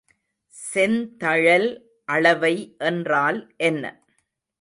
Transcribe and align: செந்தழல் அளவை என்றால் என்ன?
செந்தழல் 0.53 1.67
அளவை 2.07 2.53
என்றால் 2.79 3.39
என்ன? 3.59 3.83